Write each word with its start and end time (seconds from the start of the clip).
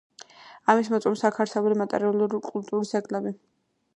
ამას 0.71 0.87
მოწმობს 0.93 1.21
აქ 1.29 1.37
არსებული 1.43 1.77
მატერიალური 1.83 2.41
კულტურის 2.47 2.97
ძეგლები. 2.97 3.37